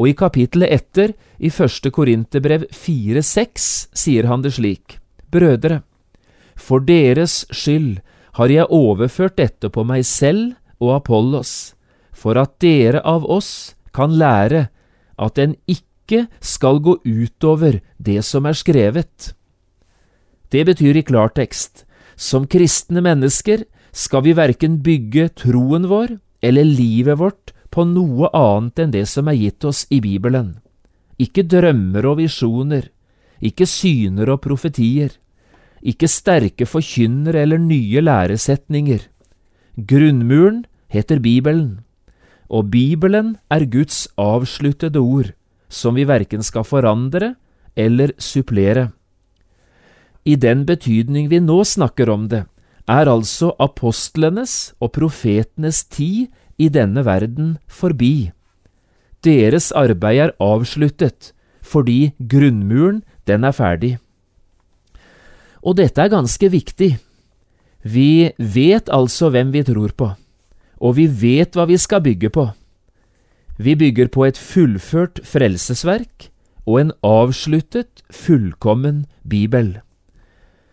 Og 0.00 0.08
i 0.08 0.14
kapittelet 0.16 0.72
etter, 0.72 1.12
i 1.36 1.50
første 1.52 1.90
Korinterbrev 1.92 2.64
4,6, 2.72 3.66
sier 3.92 4.28
han 4.30 4.40
det 4.40 4.54
slik, 4.56 4.96
Brødre, 5.30 5.82
for 6.56 6.80
deres 6.80 7.44
skyld 7.52 8.00
har 8.38 8.52
jeg 8.52 8.70
overført 8.72 9.36
dette 9.36 9.68
på 9.68 9.84
meg 9.84 10.06
selv 10.08 10.54
og 10.80 10.94
Apollos, 10.96 11.74
for 12.12 12.40
at 12.40 12.56
dere 12.62 13.02
av 13.04 13.26
oss 13.28 13.74
kan 13.92 14.16
lære 14.16 14.68
at 15.20 15.40
en 15.42 15.52
ikke 15.68 16.24
skal 16.40 16.80
gå 16.80 16.96
utover 17.04 17.82
det 17.98 18.22
som 18.24 18.48
er 18.48 18.56
skrevet. 18.56 19.34
Det 20.50 20.64
betyr 20.66 20.96
i 20.96 21.04
klartekst, 21.04 21.84
som 22.16 22.48
kristne 22.48 23.04
mennesker 23.04 23.66
skal 23.92 24.24
vi 24.26 24.34
verken 24.36 24.78
bygge 24.84 25.28
troen 25.38 25.88
vår 25.90 26.18
eller 26.42 26.64
livet 26.66 27.18
vårt 27.20 27.52
på 27.70 27.84
noe 27.86 28.30
annet 28.34 28.82
enn 28.82 28.94
det 28.94 29.06
som 29.10 29.28
er 29.30 29.38
gitt 29.38 29.64
oss 29.66 29.84
i 29.90 30.00
Bibelen. 30.02 30.56
Ikke 31.20 31.44
drømmer 31.46 32.06
og 32.08 32.18
visjoner, 32.22 32.88
ikke 33.40 33.66
syner 33.68 34.32
og 34.34 34.40
profetier, 34.44 35.12
ikke 35.80 36.08
sterke 36.10 36.66
forkynnere 36.68 37.44
eller 37.44 37.60
nye 37.60 38.02
læresetninger. 38.02 39.06
Grunnmuren 39.76 40.64
heter 40.92 41.20
Bibelen, 41.22 41.80
og 42.50 42.70
Bibelen 42.72 43.36
er 43.50 43.64
Guds 43.70 44.08
avsluttede 44.18 44.98
ord, 44.98 45.32
som 45.70 45.94
vi 45.94 46.04
verken 46.08 46.42
skal 46.42 46.66
forandre 46.66 47.34
eller 47.78 48.12
supplere. 48.18 48.90
I 50.26 50.34
den 50.36 50.66
betydning 50.66 51.30
vi 51.30 51.40
nå 51.40 51.62
snakker 51.64 52.10
om 52.10 52.26
det, 52.28 52.44
er 52.90 53.08
altså 53.10 53.52
apostlenes 53.62 54.72
og 54.82 54.92
profetenes 54.96 55.84
tid 55.86 56.30
i 56.58 56.68
denne 56.72 57.04
verden 57.06 57.56
forbi. 57.70 58.30
Deres 59.24 59.70
arbeid 59.76 60.24
er 60.24 60.32
avsluttet, 60.42 61.32
fordi 61.62 62.12
grunnmuren, 62.18 63.02
den 63.28 63.44
er 63.44 63.54
ferdig. 63.54 63.98
Og 65.62 65.76
dette 65.76 66.00
er 66.00 66.12
ganske 66.12 66.50
viktig. 66.50 66.96
Vi 67.84 68.32
vet 68.36 68.88
altså 68.92 69.30
hvem 69.30 69.52
vi 69.52 69.62
tror 69.64 69.92
på, 69.96 70.10
og 70.80 70.96
vi 70.96 71.06
vet 71.06 71.56
hva 71.56 71.68
vi 71.68 71.78
skal 71.80 72.02
bygge 72.04 72.32
på. 72.32 72.48
Vi 73.60 73.76
bygger 73.76 74.08
på 74.08 74.24
et 74.24 74.40
fullført 74.40 75.20
frelsesverk 75.24 76.30
og 76.64 76.80
en 76.80 76.92
avsluttet, 77.04 78.02
fullkommen 78.10 79.04
bibel. 79.28 79.78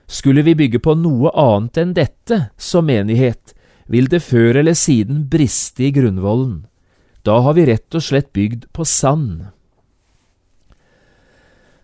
Skulle 0.08 0.42
vi 0.42 0.56
bygge 0.56 0.80
på 0.80 0.96
noe 0.96 1.32
annet 1.36 1.78
enn 1.82 1.94
dette 1.96 2.40
som 2.58 2.88
menighet, 2.88 3.54
vil 3.88 4.08
det 4.12 4.24
før 4.24 4.62
eller 4.62 4.76
siden 4.76 5.26
briste 5.32 5.88
i 5.88 5.92
grunnvollen. 5.96 6.66
Da 7.28 7.42
har 7.44 7.58
vi 7.58 7.68
rett 7.68 7.96
og 7.96 8.04
slett 8.04 8.32
bygd 8.36 8.70
på 8.76 8.86
sand. 8.88 9.50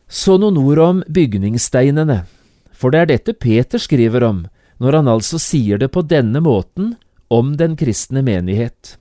Så 0.07 0.38
noen 0.39 0.59
ord 0.62 0.79
om 0.79 1.03
bygningssteinene, 1.12 2.23
for 2.71 2.93
det 2.93 2.99
er 3.01 3.12
dette 3.12 3.36
Peter 3.36 3.81
skriver 3.81 4.23
om 4.23 4.43
når 4.83 4.99
han 4.99 5.09
altså 5.12 5.39
sier 5.39 5.79
det 5.79 5.91
på 5.95 6.03
denne 6.07 6.39
måten 6.43 6.93
om 7.33 7.55
den 7.59 7.75
kristne 7.79 8.23
menighet. 8.25 8.97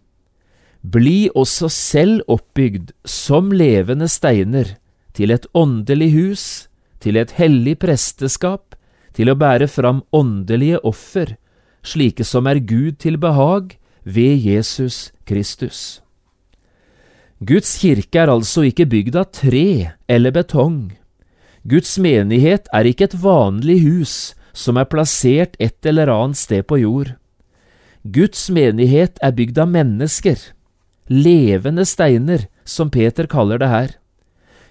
Bli 0.82 1.30
også 1.38 1.70
selv 1.70 2.22
oppbygd 2.30 2.90
som 3.06 3.52
levende 3.54 4.08
steiner 4.10 4.76
til 5.14 5.30
et 5.30 5.46
åndelig 5.54 6.10
hus, 6.14 6.44
til 6.98 7.18
et 7.20 7.34
hellig 7.38 7.76
presteskap, 7.82 8.74
til 9.16 9.30
å 9.32 9.38
bære 9.38 9.68
fram 9.70 10.02
åndelige 10.14 10.80
offer, 10.86 11.36
slike 11.82 12.24
som 12.24 12.46
er 12.46 12.62
Gud 12.62 12.98
til 13.02 13.18
behag 13.20 13.76
ved 14.04 14.38
Jesus 14.38 15.10
Kristus. 15.28 16.00
Guds 17.42 17.74
kirke 17.82 18.20
er 18.22 18.30
altså 18.30 18.62
ikke 18.68 18.86
bygd 18.86 19.16
av 19.18 19.32
tre 19.34 19.92
eller 20.06 20.34
betong. 20.34 20.92
Guds 21.66 21.96
menighet 21.98 22.68
er 22.74 22.86
ikke 22.86 23.08
et 23.10 23.18
vanlig 23.22 23.80
hus 23.82 24.14
som 24.54 24.78
er 24.78 24.86
plassert 24.90 25.56
et 25.58 25.86
eller 25.86 26.10
annet 26.12 26.38
sted 26.38 26.66
på 26.68 26.78
jord. 26.82 27.14
Guds 28.02 28.48
menighet 28.50 29.18
er 29.22 29.34
bygd 29.34 29.58
av 29.62 29.70
mennesker, 29.70 30.38
levende 31.10 31.86
steiner, 31.86 32.46
som 32.64 32.90
Peter 32.94 33.26
kaller 33.26 33.58
det 33.58 33.70
her. 33.70 33.90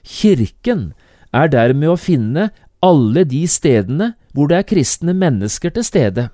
Kirken 0.08 0.92
er 1.36 1.52
dermed 1.52 1.92
å 1.92 2.00
finne 2.00 2.50
alle 2.82 3.24
de 3.28 3.46
stedene 3.48 4.14
hvor 4.34 4.50
det 4.50 4.58
er 4.58 4.68
kristne 4.68 5.14
mennesker 5.14 5.74
til 5.76 5.86
stede. 5.86 6.30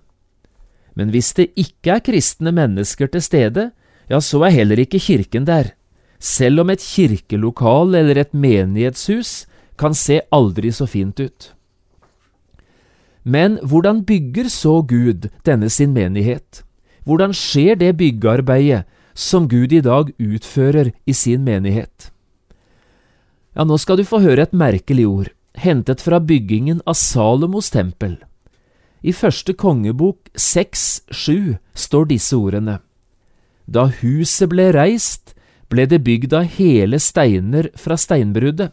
Men 0.98 1.12
hvis 1.14 1.34
det 1.38 1.52
ikke 1.58 1.98
er 1.98 2.06
kristne 2.06 2.54
mennesker 2.56 3.10
til 3.12 3.22
stede, 3.22 3.70
ja, 4.10 4.20
så 4.20 4.42
er 4.48 4.56
heller 4.56 4.80
ikke 4.82 5.02
kirken 5.02 5.46
der, 5.46 5.74
selv 6.20 6.64
om 6.64 6.72
et 6.74 6.82
kirkelokal 6.82 7.96
eller 7.96 8.18
et 8.18 8.34
menighetshus 8.34 9.46
kan 9.78 9.94
se 9.94 10.22
aldri 10.34 10.72
så 10.74 10.88
fint 10.90 11.20
ut. 11.20 11.54
Men 13.28 13.60
hvordan 13.62 14.06
bygger 14.08 14.50
så 14.50 14.82
Gud 14.88 15.28
denne 15.46 15.70
sin 15.70 15.94
menighet? 15.94 16.64
Hvordan 17.06 17.34
skjer 17.36 17.76
det 17.76 17.98
byggearbeidet 18.00 18.88
som 19.14 19.50
Gud 19.50 19.74
i 19.74 19.82
dag 19.84 20.14
utfører 20.18 20.94
i 21.06 21.14
sin 21.14 21.44
menighet? 21.44 22.10
Ja, 23.58 23.66
nå 23.66 23.78
skal 23.82 23.98
du 24.00 24.06
få 24.08 24.22
høre 24.24 24.48
et 24.48 24.54
merkelig 24.54 25.08
ord, 25.10 25.30
hentet 25.58 26.02
fra 26.02 26.20
byggingen 26.20 26.82
av 26.86 26.98
Salomos 26.98 27.70
tempel. 27.74 28.17
I 29.02 29.13
første 29.13 29.54
kongebok 29.54 30.30
6.7 30.34 31.58
står 31.78 32.10
disse 32.12 32.38
ordene. 32.38 32.80
Da 33.65 33.88
huset 34.02 34.50
ble 34.52 34.72
reist, 34.76 35.34
ble 35.70 35.86
det 35.89 36.04
bygd 36.06 36.34
av 36.34 36.48
hele 36.58 37.00
steiner 37.04 37.70
fra 37.76 37.98
steinbruddet. 38.00 38.72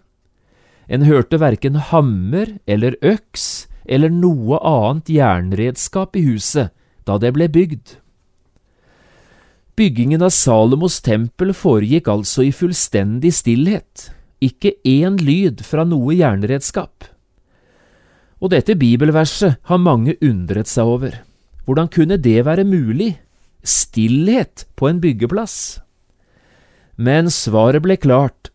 En 0.87 1.07
hørte 1.09 1.40
verken 1.40 1.81
hammer 1.90 2.59
eller 2.66 2.97
øks 3.03 3.66
eller 3.85 4.12
noe 4.12 4.61
annet 4.61 5.11
jernredskap 5.12 6.16
i 6.16 6.25
huset 6.29 6.73
da 7.09 7.18
det 7.20 7.35
ble 7.37 7.49
bygd. 7.53 7.99
Byggingen 9.75 10.23
av 10.23 10.31
Salomos 10.31 11.01
tempel 11.03 11.51
foregikk 11.57 12.09
altså 12.09 12.44
i 12.47 12.53
fullstendig 12.55 13.33
stillhet, 13.35 14.12
ikke 14.42 14.75
én 14.85 15.18
lyd 15.20 15.62
fra 15.66 15.85
noe 15.87 16.16
jernredskap. 16.16 17.07
Og 18.42 18.51
dette 18.53 18.77
bibelverset 18.77 19.61
har 19.70 19.81
mange 19.81 20.16
undret 20.20 20.68
seg 20.68 20.90
over. 20.97 21.14
Hvordan 21.64 21.88
kunne 21.88 22.18
det 22.20 22.42
være 22.44 22.66
mulig? 22.68 23.14
Stillhet 23.64 24.66
på 24.77 24.90
en 24.90 25.01
byggeplass? 25.01 25.81
Men 27.01 27.31
svaret 27.33 27.83
ble 27.83 27.97
klart 27.97 28.51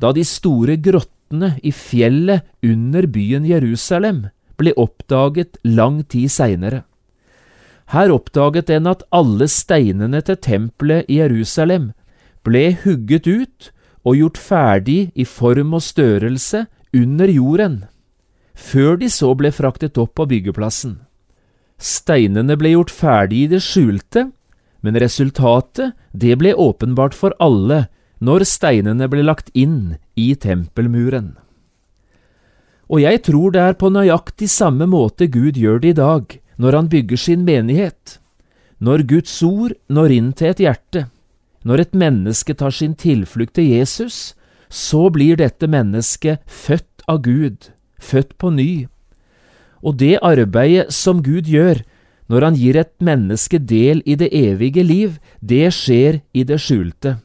da 0.00 0.10
de 0.16 0.24
store 0.26 0.76
grottene 0.80 1.54
i 1.62 1.70
fjellet 1.70 2.46
under 2.64 3.06
byen 3.06 3.46
Jerusalem 3.46 4.24
ble 4.60 4.72
oppdaget 4.80 5.60
lang 5.64 6.00
tid 6.08 6.32
seinere. 6.32 6.82
Her 7.90 8.12
oppdaget 8.14 8.70
en 8.70 8.86
at 8.90 9.02
alle 9.14 9.48
steinene 9.50 10.20
til 10.22 10.38
tempelet 10.38 11.08
i 11.10 11.18
Jerusalem 11.20 11.90
ble 12.46 12.70
hugget 12.84 13.26
ut 13.26 13.70
og 14.06 14.16
gjort 14.16 14.40
ferdig 14.40 15.10
i 15.14 15.26
form 15.28 15.74
og 15.76 15.84
størrelse 15.84 16.64
under 16.96 17.30
jorden, 17.30 17.84
før 18.54 18.96
de 19.00 19.10
så 19.12 19.32
ble 19.38 19.52
fraktet 19.54 19.98
opp 20.00 20.14
på 20.18 20.26
byggeplassen. 20.30 20.98
Steinene 21.80 22.56
ble 22.60 22.74
gjort 22.74 22.92
ferdig 22.92 23.44
i 23.44 23.50
det 23.54 23.62
skjulte, 23.64 24.28
men 24.80 24.96
resultatet, 25.00 25.94
det 26.12 26.36
ble 26.40 26.54
åpenbart 26.56 27.16
for 27.16 27.36
alle 27.40 27.86
når 28.20 28.44
steinene 28.48 29.08
ble 29.08 29.24
lagt 29.24 29.48
inn 29.56 29.96
i 30.16 30.32
tempelmuren. 30.36 31.34
Og 32.90 33.04
jeg 33.04 33.22
tror 33.24 33.54
det 33.54 33.62
er 33.62 33.78
på 33.78 33.88
nøyaktig 33.92 34.48
samme 34.50 34.88
måte 34.90 35.28
Gud 35.30 35.56
gjør 35.56 35.78
det 35.80 35.94
i 35.94 36.00
dag, 36.00 36.24
når 36.60 36.76
han 36.76 36.90
bygger 36.92 37.20
sin 37.20 37.44
menighet, 37.46 38.18
når 38.80 39.06
Guds 39.08 39.36
ord 39.46 39.76
når 39.88 40.16
inn 40.16 40.32
til 40.36 40.52
et 40.52 40.62
hjerte, 40.64 41.06
når 41.64 41.84
et 41.84 41.96
menneske 41.96 42.54
tar 42.56 42.72
sin 42.72 42.94
tilflukt 42.94 43.54
til 43.58 43.68
Jesus, 43.68 44.34
så 44.70 45.08
blir 45.12 45.36
dette 45.36 45.68
mennesket 45.68 46.40
født 46.46 47.04
av 47.10 47.22
Gud, 47.26 47.70
født 48.00 48.36
på 48.38 48.52
ny. 48.54 48.86
Og 49.82 49.98
det 50.00 50.18
arbeidet 50.22 50.92
som 50.94 51.22
Gud 51.24 51.48
gjør 51.50 51.82
når 52.30 52.46
han 52.46 52.56
gir 52.56 52.78
et 52.78 52.92
menneske 53.02 53.58
del 53.58 54.04
i 54.06 54.14
det 54.14 54.30
evige 54.36 54.84
liv, 54.86 55.18
det 55.42 55.72
skjer 55.74 56.20
i 56.32 56.44
det 56.46 56.60
skjulte. 56.62 57.18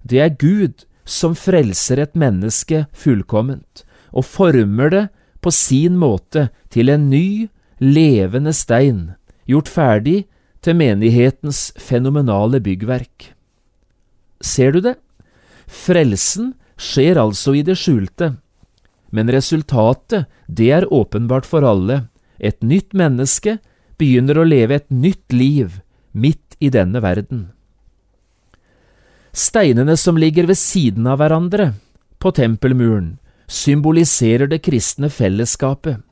Det 0.00 0.22
er 0.24 0.32
Gud 0.40 0.86
som 1.04 1.36
frelser 1.36 2.00
et 2.00 2.16
menneske 2.16 2.86
fullkomment, 2.96 3.84
og 4.08 4.24
former 4.24 4.92
det 4.94 5.04
på 5.44 5.52
sin 5.52 5.98
måte 6.00 6.48
til 6.72 6.88
en 6.88 7.10
ny, 7.12 7.48
levende 7.78 8.54
stein, 8.56 9.12
gjort 9.46 9.68
ferdig 9.68 10.22
til 10.64 10.80
menighetens 10.80 11.68
fenomenale 11.76 12.60
byggverk. 12.64 13.37
Ser 14.40 14.72
du 14.72 14.80
det? 14.80 14.94
Frelsen 15.66 16.54
skjer 16.78 17.18
altså 17.20 17.56
i 17.58 17.64
det 17.66 17.76
skjulte, 17.78 18.36
men 19.10 19.30
resultatet, 19.32 20.28
det 20.46 20.70
er 20.72 20.92
åpenbart 20.92 21.48
for 21.48 21.64
alle. 21.66 22.06
Et 22.38 22.58
nytt 22.62 22.94
menneske 22.96 23.58
begynner 23.98 24.38
å 24.38 24.46
leve 24.46 24.78
et 24.78 24.90
nytt 24.90 25.32
liv 25.32 25.80
midt 26.12 26.58
i 26.60 26.70
denne 26.70 27.00
verden. 27.02 27.48
Steinene 29.32 29.96
som 29.96 30.18
ligger 30.18 30.48
ved 30.48 30.58
siden 30.58 31.06
av 31.06 31.20
hverandre 31.20 31.72
på 32.18 32.32
tempelmuren, 32.34 33.16
symboliserer 33.48 34.48
det 34.50 34.60
kristne 34.64 35.08
fellesskapet 35.08 36.02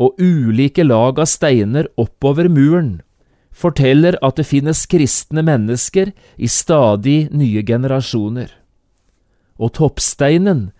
og 0.00 0.20
ulike 0.22 0.84
lag 0.86 1.18
av 1.18 1.26
steiner 1.26 1.88
oppover 1.98 2.48
muren 2.52 3.00
forteller 3.52 4.16
at 4.22 4.38
det 4.38 4.46
finnes 4.48 4.86
kristne 4.90 5.42
mennesker 5.44 6.12
i 6.36 6.48
stadig 6.48 7.28
nye 7.34 7.62
generasjoner. 7.66 8.50
Og 9.60 9.74
toppsteinen 9.76 10.70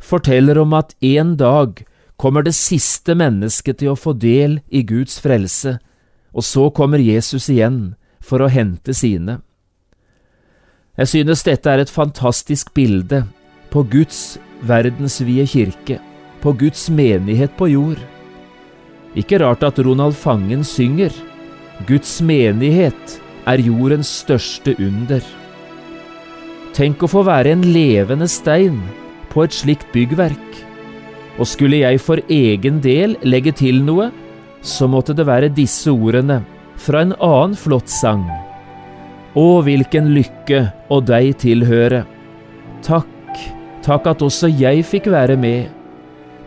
forteller 0.00 0.58
om 0.62 0.72
at 0.76 0.94
en 1.04 1.36
dag 1.36 1.84
kommer 2.20 2.44
det 2.44 2.54
siste 2.56 3.16
mennesket 3.16 3.80
til 3.80 3.92
å 3.92 3.98
få 3.98 4.14
del 4.16 4.60
i 4.68 4.82
Guds 4.86 5.18
frelse, 5.20 5.78
og 6.32 6.44
så 6.46 6.68
kommer 6.70 7.02
Jesus 7.02 7.48
igjen 7.52 7.94
for 8.20 8.44
å 8.44 8.50
hente 8.52 8.94
sine. 8.96 9.40
Jeg 11.00 11.08
synes 11.08 11.44
dette 11.46 11.70
er 11.70 11.80
et 11.80 11.92
fantastisk 11.92 12.74
bilde 12.76 13.22
på 13.72 13.84
Guds 13.88 14.38
verdensvide 14.68 15.46
kirke, 15.48 15.96
på 16.44 16.52
Guds 16.60 16.88
menighet 16.92 17.56
på 17.56 17.70
jord. 17.72 18.00
Ikke 19.16 19.40
rart 19.40 19.64
at 19.66 19.80
Ronald 19.80 20.16
Fangen 20.16 20.64
synger 20.64 21.14
Guds 21.88 22.18
menighet 22.20 23.20
er 23.48 23.62
jordens 23.64 24.10
største 24.20 24.74
under. 24.82 25.22
Tenk 26.76 27.02
å 27.02 27.08
få 27.10 27.22
være 27.26 27.54
en 27.54 27.62
levende 27.72 28.28
stein 28.28 28.78
på 29.30 29.46
et 29.46 29.54
slikt 29.56 29.88
byggverk, 29.94 30.60
og 31.40 31.48
skulle 31.48 31.80
jeg 31.80 32.02
for 32.04 32.20
egen 32.28 32.82
del 32.84 33.16
legge 33.24 33.54
til 33.56 33.80
noe, 33.86 34.10
så 34.60 34.88
måtte 34.92 35.16
det 35.16 35.24
være 35.24 35.48
disse 35.56 35.88
ordene 35.92 36.42
fra 36.80 37.04
en 37.06 37.14
annen 37.16 37.56
flott 37.56 37.88
sang. 37.88 38.26
Å, 39.32 39.46
hvilken 39.64 40.10
lykke 40.12 40.64
å 40.92 40.98
deg 41.00 41.32
tilhøre. 41.40 42.02
Takk, 42.84 43.40
takk 43.86 44.10
at 44.10 44.24
også 44.26 44.50
jeg 44.52 44.84
fikk 44.84 45.08
være 45.12 45.38
med 45.40 45.70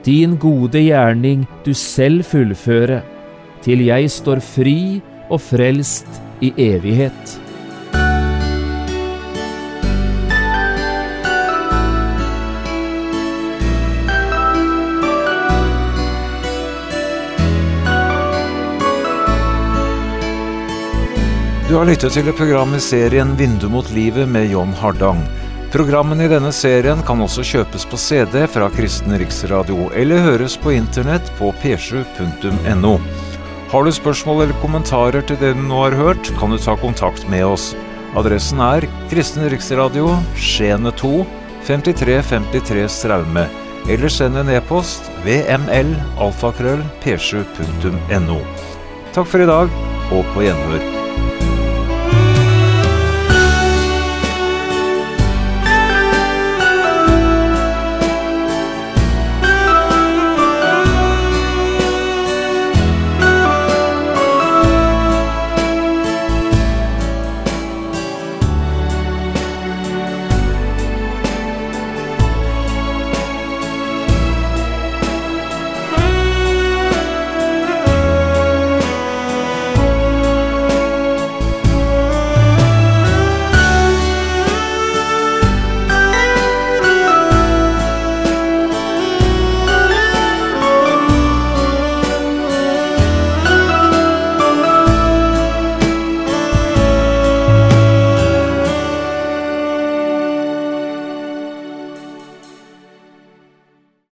din 0.06 0.36
gode 0.38 0.82
gjerning 0.84 1.48
du 1.64 1.72
selv 1.74 2.28
fullføre, 2.28 3.00
til 3.64 3.86
jeg 3.88 4.12
står 4.12 4.44
fri 4.44 4.78
og 5.30 5.42
frelst 5.42 6.10
i 6.44 6.54
evighet. 6.72 7.40
Du 21.74 21.78
har 21.78 21.88
lyttet 21.90 22.14
til 22.14 22.28
et 22.30 22.38
program 22.38 22.76
i 22.78 22.80
serien 22.84 23.32
Vindu 23.34 23.66
mot 23.74 23.88
livet 23.96 24.28
med 24.30 24.52
John 24.52 24.76
Hardang. 24.78 25.24
Programmene 25.74 26.28
i 26.28 26.30
denne 26.30 26.52
serien 26.54 27.00
kan 27.08 27.24
også 27.26 27.42
kjøpes 27.50 27.88
på 27.90 27.98
CD 27.98 28.44
fra 28.46 28.68
Kristen 28.76 29.16
Riksradio, 29.18 29.88
eller 29.98 30.22
høres 30.22 30.54
på 30.62 30.76
internett 30.76 31.32
på 31.40 31.50
p7.no. 31.64 32.94
Har 33.74 33.88
du 33.88 33.90
spørsmål 33.90 34.44
eller 34.44 34.58
kommentarer 34.62 35.24
til 35.26 35.40
det 35.42 35.56
du 35.58 35.62
nå 35.66 35.80
har 35.82 35.96
hørt, 35.98 36.28
kan 36.38 36.52
du 36.54 36.60
ta 36.62 36.76
kontakt 36.78 37.24
med 37.26 37.42
oss. 37.48 37.72
Adressen 38.14 38.62
er 38.62 38.86
Kristen 39.10 39.48
Riksradio, 39.50 40.12
Skiene 40.38 40.92
2, 40.94 41.26
5353 41.66 42.86
Straume. 43.00 43.48
Eller 43.90 44.14
send 44.14 44.38
en 44.38 44.54
e-post 44.54 45.10
vml 45.26 45.96
alfakrøll 46.22 46.86
p7.no. 47.02 48.44
Takk 49.18 49.34
for 49.34 49.42
i 49.42 49.50
dag, 49.50 49.80
og 50.14 50.36
på 50.36 50.46
gjenhør. 50.46 51.03